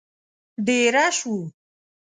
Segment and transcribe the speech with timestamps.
[0.65, 1.37] دېره شوو.